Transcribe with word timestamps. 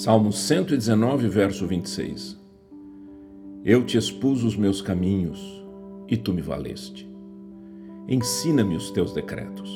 Salmo 0.00 0.30
119, 0.30 1.26
verso 1.26 1.66
26. 1.66 2.40
Eu 3.64 3.84
te 3.84 3.98
expus 3.98 4.44
os 4.44 4.56
meus 4.56 4.80
caminhos 4.80 5.66
e 6.06 6.16
tu 6.16 6.32
me 6.32 6.40
valeste. 6.40 7.10
Ensina-me 8.06 8.76
os 8.76 8.92
teus 8.92 9.12
decretos. 9.12 9.68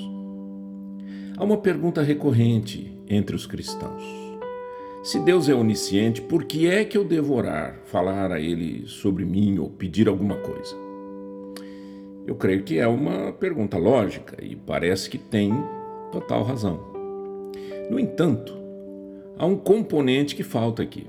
Há 1.37 1.43
uma 1.43 1.57
pergunta 1.57 2.03
recorrente 2.03 2.97
entre 3.09 3.35
os 3.35 3.47
cristãos. 3.47 4.01
Se 5.03 5.19
Deus 5.19 5.49
é 5.49 5.55
onisciente, 5.55 6.23
por 6.23 6.45
que 6.45 6.69
é 6.69 6.85
que 6.85 6.97
eu 6.97 7.03
devo 7.03 7.35
orar, 7.35 7.81
falar 7.87 8.31
a 8.31 8.41
Ele 8.41 8.87
sobre 8.87 9.25
mim 9.25 9.59
ou 9.59 9.71
pedir 9.71 10.07
alguma 10.07 10.37
coisa? 10.37 10.77
Eu 12.25 12.37
creio 12.37 12.63
que 12.63 12.79
é 12.79 12.87
uma 12.87 13.33
pergunta 13.33 13.77
lógica 13.77 14.37
e 14.41 14.55
parece 14.55 15.11
que 15.11 15.19
tem 15.19 15.53
total 16.13 16.45
razão. 16.45 16.79
No 17.91 17.99
entanto, 17.99 18.62
há 19.39 19.47
um 19.47 19.57
componente 19.57 20.35
que 20.35 20.43
falta 20.43 20.83
aqui. 20.83 21.07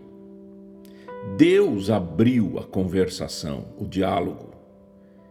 Deus 1.37 1.89
abriu 1.89 2.59
a 2.59 2.63
conversação, 2.63 3.65
o 3.79 3.87
diálogo, 3.87 4.51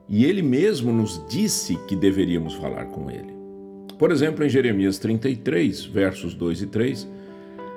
e 0.08 0.24
ele 0.24 0.42
mesmo 0.42 0.92
nos 0.92 1.24
disse 1.28 1.76
que 1.86 1.94
deveríamos 1.94 2.54
falar 2.54 2.86
com 2.86 3.10
ele. 3.10 3.32
Por 3.98 4.10
exemplo, 4.10 4.44
em 4.44 4.48
Jeremias 4.48 4.98
33, 4.98 5.84
versos 5.84 6.34
2 6.34 6.62
e 6.62 6.66
3, 6.66 7.08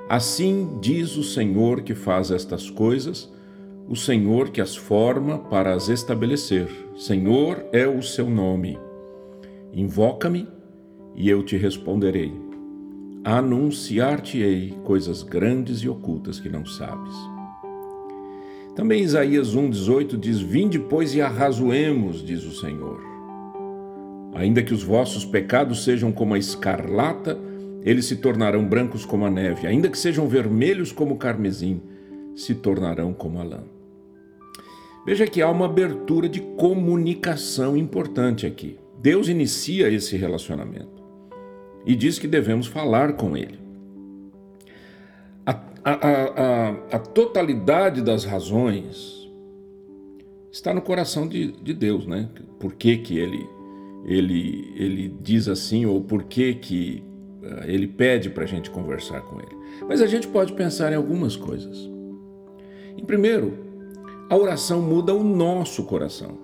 assim 0.10 0.80
diz 0.82 1.16
o 1.18 1.24
Senhor 1.24 1.82
que 1.82 1.94
faz 1.94 2.32
estas 2.32 2.70
coisas, 2.70 3.32
o 3.88 3.96
Senhor 3.96 4.50
que 4.50 4.62
as 4.62 4.76
forma 4.76 5.38
para 5.38 5.74
as 5.74 5.90
estabelecer. 5.90 6.68
Senhor 6.96 7.64
é 7.72 7.88
o 7.88 8.02
seu 8.02 8.30
nome. 8.30 8.80
Invoca-me 9.72 10.48
e 11.16 11.30
eu 11.30 11.44
te 11.44 11.58
responderei 11.58 12.34
anunciar-te-ei 13.26 14.78
coisas 14.84 15.24
grandes 15.24 15.80
e 15.80 15.90
ocultas 15.90 16.40
que 16.40 16.48
não 16.48 16.64
sabes. 16.64 17.16
Também 18.76 19.02
Isaías 19.02 19.56
1,18 19.56 20.16
diz: 20.16 20.40
Vinde, 20.40 20.78
pois, 20.78 21.16
e 21.16 21.22
arrazoemos, 21.22 22.24
diz 22.24 22.44
o 22.44 22.52
Senhor. 22.52 23.02
Ainda 24.36 24.62
que 24.62 24.76
os 24.76 24.84
vossos 24.84 25.26
pecados 25.26 25.84
sejam 25.84 26.12
como 26.12 26.36
a 26.36 26.38
escarlata, 26.38 27.40
eles 27.82 28.06
se 28.06 28.18
tornarão 28.18 28.64
brancos 28.64 29.06
como 29.06 29.26
a 29.26 29.32
neve. 29.32 29.66
Ainda 29.66 29.90
que 29.90 29.98
sejam 29.98 30.28
vermelhos 30.28 30.92
como 30.92 31.16
o 31.16 31.18
carmesim, 31.18 31.82
se 32.36 32.54
tornarão 32.54 33.12
como 33.12 33.40
a 33.40 33.44
lã. 33.44 33.64
Veja 35.04 35.26
que 35.26 35.42
há 35.42 35.50
uma 35.50 35.66
abertura 35.66 36.30
de 36.30 36.42
comunicação 36.42 37.76
importante 37.76 38.46
aqui. 38.46 38.78
Deus 39.02 39.30
inicia 39.30 39.90
esse 39.90 40.16
relacionamento 40.16 40.95
e 41.86 41.96
diz 41.96 42.18
que 42.18 42.28
devemos 42.28 42.68
falar 42.68 43.14
com 43.14 43.38
Ele. 43.38 43.60
A, 45.46 45.52
a, 45.84 45.94
a, 45.94 46.70
a 46.94 47.00
totalidade 47.00 48.02
das 48.02 48.24
razões 48.24 49.16
está 50.52 50.74
no 50.74 50.82
coração 50.82 51.28
de, 51.28 51.52
de 51.52 51.74
Deus, 51.74 52.08
né? 52.08 52.30
Por 52.60 52.74
que, 52.74 52.98
que 52.98 53.20
ele, 53.20 53.46
ele, 54.06 54.74
ele 54.76 55.16
diz 55.22 55.50
assim 55.50 55.86
ou 55.86 56.02
por 56.02 56.24
que, 56.24 56.54
que 56.54 57.04
uh, 57.44 57.66
ele 57.66 57.88
pede 57.88 58.30
para 58.30 58.46
a 58.46 58.48
gente 58.48 58.70
conversar 58.72 59.22
com 59.22 59.40
Ele. 59.40 59.56
Mas 59.88 60.02
a 60.02 60.08
gente 60.08 60.28
pode 60.28 60.54
pensar 60.54 60.94
em 60.94 60.96
algumas 60.96 61.36
coisas. 61.36 61.78
Em 62.98 63.04
primeiro, 63.04 63.54
a 64.30 64.38
oração 64.38 64.82
muda 64.82 65.14
o 65.14 65.24
nosso 65.24 65.84
coração. 65.84 66.38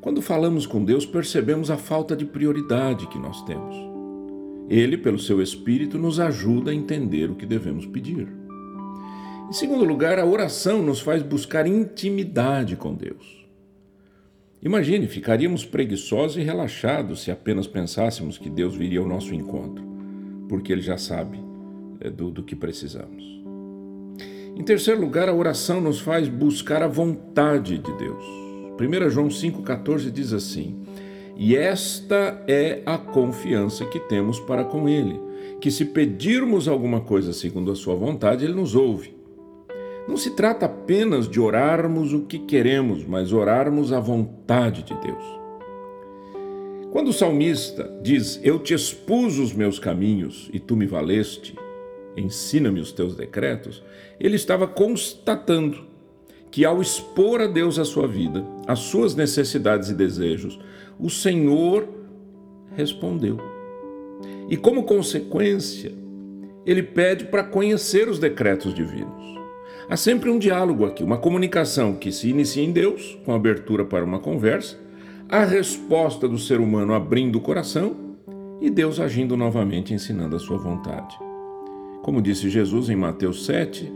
Quando 0.00 0.22
falamos 0.22 0.66
com 0.66 0.82
Deus, 0.82 1.04
percebemos 1.04 1.70
a 1.70 1.76
falta 1.76 2.16
de 2.16 2.24
prioridade 2.24 3.06
que 3.08 3.18
nós 3.18 3.42
temos. 3.42 3.91
Ele, 4.68 4.96
pelo 4.96 5.18
seu 5.18 5.42
Espírito, 5.42 5.98
nos 5.98 6.18
ajuda 6.20 6.70
a 6.70 6.74
entender 6.74 7.30
o 7.30 7.34
que 7.34 7.46
devemos 7.46 7.86
pedir. 7.86 8.28
Em 9.48 9.52
segundo 9.52 9.84
lugar, 9.84 10.18
a 10.18 10.24
oração 10.24 10.82
nos 10.82 11.00
faz 11.00 11.22
buscar 11.22 11.66
intimidade 11.66 12.74
com 12.76 12.94
Deus. 12.94 13.46
Imagine, 14.62 15.08
ficaríamos 15.08 15.64
preguiçosos 15.64 16.36
e 16.36 16.40
relaxados 16.40 17.22
se 17.22 17.30
apenas 17.30 17.66
pensássemos 17.66 18.38
que 18.38 18.48
Deus 18.48 18.76
viria 18.76 19.00
ao 19.00 19.08
nosso 19.08 19.34
encontro, 19.34 19.84
porque 20.48 20.72
Ele 20.72 20.80
já 20.80 20.96
sabe 20.96 21.38
é, 22.00 22.08
do, 22.08 22.30
do 22.30 22.42
que 22.42 22.54
precisamos. 22.54 23.24
Em 24.54 24.62
terceiro 24.62 25.00
lugar, 25.00 25.28
a 25.28 25.34
oração 25.34 25.80
nos 25.80 25.98
faz 25.98 26.28
buscar 26.28 26.82
a 26.82 26.86
vontade 26.86 27.78
de 27.78 27.92
Deus. 27.96 28.24
1 28.80 29.10
João 29.10 29.28
5,14 29.28 30.10
diz 30.10 30.32
assim: 30.32 30.80
e 31.36 31.56
esta 31.56 32.42
é 32.46 32.82
a 32.84 32.98
confiança 32.98 33.84
que 33.86 33.98
temos 34.00 34.38
para 34.40 34.64
com 34.64 34.88
Ele, 34.88 35.18
que 35.60 35.70
se 35.70 35.86
pedirmos 35.86 36.68
alguma 36.68 37.00
coisa 37.00 37.32
segundo 37.32 37.72
a 37.72 37.76
Sua 37.76 37.94
vontade, 37.94 38.44
Ele 38.44 38.54
nos 38.54 38.74
ouve. 38.74 39.14
Não 40.06 40.16
se 40.16 40.34
trata 40.34 40.66
apenas 40.66 41.28
de 41.28 41.40
orarmos 41.40 42.12
o 42.12 42.22
que 42.22 42.40
queremos, 42.40 43.04
mas 43.04 43.32
orarmos 43.32 43.92
a 43.92 44.00
vontade 44.00 44.82
de 44.82 44.94
Deus. 45.00 45.42
Quando 46.90 47.08
o 47.08 47.12
salmista 47.12 47.90
diz: 48.02 48.38
Eu 48.42 48.58
te 48.58 48.74
expus 48.74 49.38
os 49.38 49.52
meus 49.52 49.78
caminhos 49.78 50.50
e 50.52 50.58
tu 50.58 50.76
me 50.76 50.86
valeste, 50.86 51.54
ensina-me 52.16 52.80
os 52.80 52.92
teus 52.92 53.16
decretos, 53.16 53.82
ele 54.20 54.36
estava 54.36 54.66
constatando 54.66 55.91
que 56.52 56.66
ao 56.66 56.82
expor 56.82 57.40
a 57.40 57.46
Deus 57.46 57.78
a 57.78 57.84
sua 57.84 58.06
vida, 58.06 58.44
as 58.66 58.80
suas 58.80 59.14
necessidades 59.14 59.88
e 59.88 59.94
desejos, 59.94 60.60
o 61.00 61.08
Senhor 61.08 61.88
respondeu. 62.76 63.38
E 64.50 64.56
como 64.56 64.82
consequência, 64.82 65.90
ele 66.66 66.82
pede 66.82 67.24
para 67.24 67.42
conhecer 67.42 68.06
os 68.06 68.18
decretos 68.18 68.74
divinos. 68.74 69.32
Há 69.88 69.96
sempre 69.96 70.28
um 70.28 70.38
diálogo 70.38 70.84
aqui, 70.84 71.02
uma 71.02 71.16
comunicação 71.16 71.94
que 71.94 72.12
se 72.12 72.28
inicia 72.28 72.62
em 72.62 72.70
Deus, 72.70 73.18
com 73.24 73.32
abertura 73.32 73.86
para 73.86 74.04
uma 74.04 74.18
conversa, 74.18 74.78
a 75.30 75.44
resposta 75.44 76.28
do 76.28 76.38
ser 76.38 76.60
humano 76.60 76.92
abrindo 76.92 77.36
o 77.36 77.40
coração 77.40 77.96
e 78.60 78.68
Deus 78.68 79.00
agindo 79.00 79.38
novamente, 79.38 79.94
ensinando 79.94 80.36
a 80.36 80.38
sua 80.38 80.58
vontade. 80.58 81.18
Como 82.02 82.20
disse 82.20 82.50
Jesus 82.50 82.90
em 82.90 82.96
Mateus 82.96 83.46
7, 83.46 83.90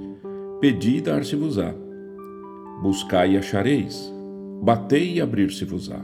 pedi 0.59 0.97
e 0.97 1.01
dar-se-vos-á 1.03 1.86
Buscai 2.83 3.33
e 3.33 3.39
achareis, 3.39 4.13
batei 4.63 5.15
e 5.15 5.21
abrir-se-vos-á. 5.21 6.01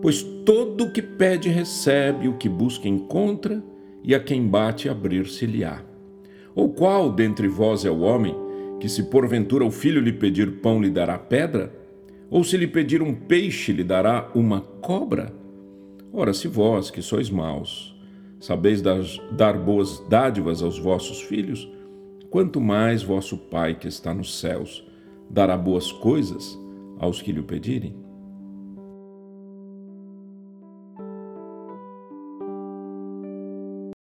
Pois 0.00 0.22
todo 0.44 0.84
o 0.84 0.90
que 0.90 1.02
pede 1.02 1.48
recebe, 1.48 2.28
o 2.28 2.36
que 2.36 2.48
busca 2.48 2.88
encontra, 2.88 3.62
e 4.02 4.14
a 4.14 4.20
quem 4.20 4.46
bate 4.46 4.88
abrir-se-lhe-á. 4.88 5.82
Ou 6.54 6.68
qual 6.68 7.10
dentre 7.10 7.48
vós 7.48 7.84
é 7.84 7.90
o 7.90 8.00
homem 8.00 8.34
que, 8.78 8.88
se 8.88 9.04
porventura 9.04 9.64
o 9.64 9.70
filho 9.70 10.00
lhe 10.00 10.12
pedir 10.12 10.60
pão, 10.60 10.80
lhe 10.80 10.90
dará 10.90 11.18
pedra? 11.18 11.74
Ou 12.30 12.44
se 12.44 12.56
lhe 12.56 12.66
pedir 12.66 13.00
um 13.02 13.14
peixe, 13.14 13.72
lhe 13.72 13.82
dará 13.82 14.30
uma 14.34 14.60
cobra? 14.60 15.32
Ora, 16.12 16.32
se 16.32 16.46
vós, 16.46 16.90
que 16.90 17.02
sois 17.02 17.30
maus, 17.30 17.98
sabeis 18.38 18.80
dar 18.82 19.58
boas 19.58 20.02
dádivas 20.08 20.62
aos 20.62 20.78
vossos 20.78 21.22
filhos, 21.22 21.68
quanto 22.30 22.60
mais 22.60 23.02
vosso 23.02 23.36
Pai 23.36 23.74
que 23.74 23.88
está 23.88 24.12
nos 24.12 24.38
céus 24.38 24.84
dará 25.30 25.56
boas 25.56 25.90
coisas 25.90 26.58
aos 26.98 27.20
que 27.20 27.32
lhe 27.32 27.42
pedirem? 27.42 28.03